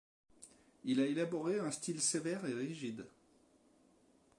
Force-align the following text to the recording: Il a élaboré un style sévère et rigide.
Il 0.83 0.99
a 0.99 1.05
élaboré 1.05 1.59
un 1.59 1.69
style 1.69 2.01
sévère 2.01 2.43
et 2.47 2.53
rigide. 2.55 3.05